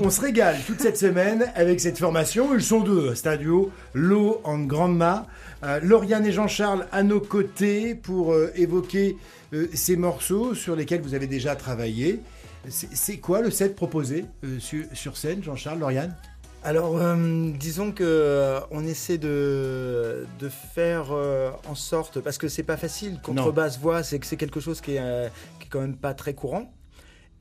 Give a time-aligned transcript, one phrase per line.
[0.00, 2.54] On se régale toute cette semaine avec cette formation.
[2.54, 5.26] Ils sont deux, Stadio, Lo en Grandma.
[5.64, 9.16] Euh, Lauriane et Jean-Charles à nos côtés pour euh, évoquer
[9.52, 12.20] euh, ces morceaux sur lesquels vous avez déjà travaillé.
[12.68, 16.14] C'est quoi le set proposé euh, sur, sur scène, Jean-Charles, Lauriane?
[16.64, 17.00] Alors,
[17.58, 21.12] disons que on essaie de, de faire
[21.68, 24.96] en sorte, parce que c'est pas facile, contrebasse voix, c'est que c'est quelque chose qui
[24.96, 25.30] est,
[25.60, 26.68] qui est quand même pas très courant.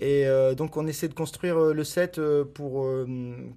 [0.00, 2.86] Et euh, donc on essaie de construire euh, le set euh, pour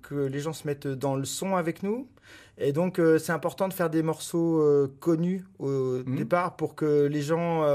[0.01, 2.07] que les gens se mettent dans le son avec nous.
[2.57, 4.61] Et donc c'est important de faire des morceaux
[4.99, 6.17] connus au Mhm.
[6.17, 7.65] départ pour que les gens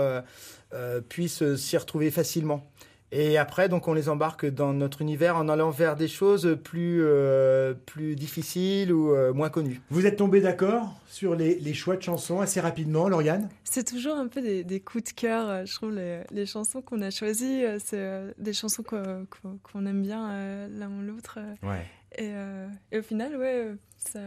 [1.08, 2.70] puissent s'y retrouver facilement.
[3.16, 6.98] Et après, donc, on les embarque dans notre univers en allant vers des choses plus,
[7.04, 9.80] euh, plus difficiles ou euh, moins connues.
[9.90, 13.48] Vous êtes tombé d'accord sur les, les choix de chansons assez rapidement, Lauriane?
[13.62, 16.82] C'est toujours un peu des, des coups de cœur, euh, je trouve, les, les chansons
[16.82, 17.62] qu'on a choisies.
[17.78, 21.38] C'est des chansons qu'on qu'on- qu'on aime bien l'un ou l'autre.
[21.62, 21.86] Ouais.
[22.16, 24.18] Et, euh, et au final, ouais, ça-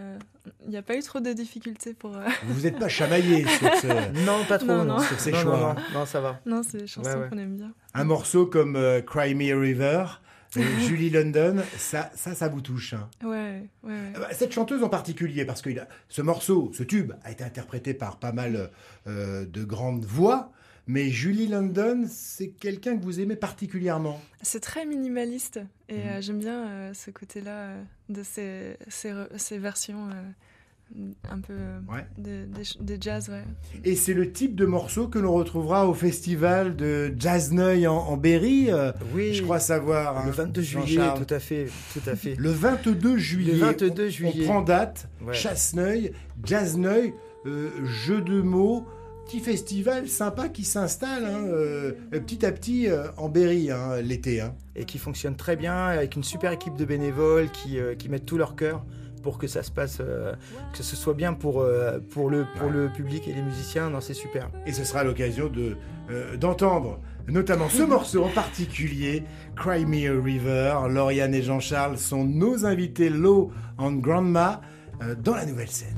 [0.65, 2.15] il n'y a pas eu trop de difficultés pour.
[2.17, 4.67] euh, Vous vous êtes pas chamaillé sur ce- Non, pas trop.
[4.67, 4.99] Non, non.
[4.99, 5.57] sur ces Non, choix.
[5.57, 6.39] non, non, non, ça va.
[6.45, 7.29] Non, c'est des chansons Ouais, ouais.
[7.29, 7.71] qu'on aime bien.
[7.93, 10.05] Un morceau comme euh, Cry Me a River,
[10.79, 12.93] Julie London, ça, ça, ça vous touche.
[12.93, 13.09] hein.
[13.23, 13.63] Ouais.
[13.87, 17.43] Euh, Cette chanteuse en particulier, parce que il a- ce morceau, ce tube, a été
[17.43, 18.69] interprété par pas mal
[19.07, 20.51] euh, de grandes voix,
[20.87, 24.19] mais Julie London, c'est quelqu'un que vous aimez particulièrement.
[24.41, 26.01] C'est très minimaliste et Mhm.
[26.05, 31.39] euh, j'aime bien euh, ce côté-là euh, de ces, ces, re- ces versions euh, un
[31.39, 32.05] peu euh, Ouais.
[32.17, 32.45] des
[32.79, 33.43] des jazz, ouais.
[33.83, 37.97] Et c'est le type de morceau que l'on retrouvera au festival de Jazz Neuil en,
[37.97, 40.23] en Berry, euh, Oui, je crois savoir.
[40.25, 41.25] le hein, 22 juillet, Jean-Charles.
[41.25, 42.35] tout à fait, tout à fait.
[42.35, 43.51] Le 22 juillet.
[43.53, 44.43] Le 22 on- juillet.
[44.43, 45.33] On prend date, Ouais.
[45.33, 46.13] Chasse-Neuil,
[46.45, 47.13] Jazz-Neuil,
[47.45, 48.85] euh, jeu de mots,
[49.27, 54.39] petit festival sympa qui s'installe hein, euh, petit à petit euh, en Berry hein, l'été.
[54.41, 54.55] hein.
[54.75, 58.25] Et qui fonctionne très bien avec une super équipe de bénévoles qui, euh, qui mettent
[58.25, 58.85] tout leur cœur
[59.23, 60.31] pour que ça se passe, euh,
[60.71, 63.89] que ce soit bien pour, euh, pour, le, pour le public et les musiciens.
[63.89, 64.49] Non, c'est super.
[64.65, 65.75] Et ce sera l'occasion de,
[66.09, 69.23] euh, d'entendre notamment ce morceau en particulier,
[69.57, 70.73] Cry Me a River.
[70.89, 74.61] Lauriane et Jean-Charles sont nos invités Low en Grandma
[75.01, 75.97] euh, dans la nouvelle scène.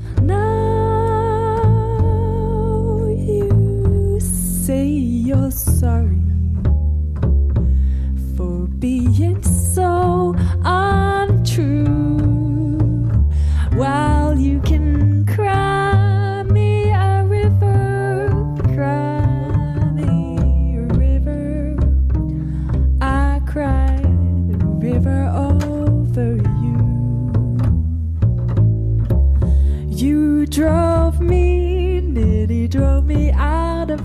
[30.50, 34.02] Drove me, nearly drove me out of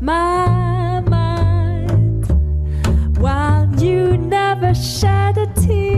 [0.00, 2.24] my mind.
[3.18, 5.88] While you never shed a tear.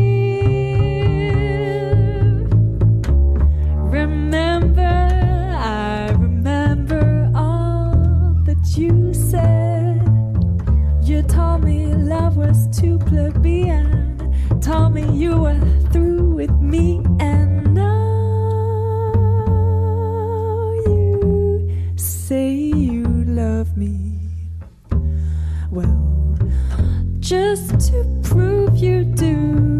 [3.90, 10.00] Remember, I remember all that you said.
[11.02, 14.16] You told me love was too plebeian.
[14.62, 15.60] Told me you were
[15.92, 17.49] through with me, and
[27.90, 29.79] to prove you do,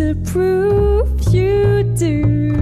[0.00, 2.59] to prove you do.